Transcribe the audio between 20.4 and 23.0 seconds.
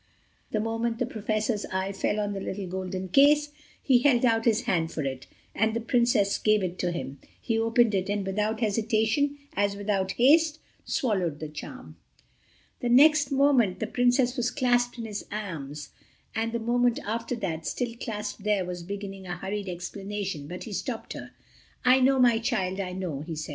but he stopped her. "I know, my child, I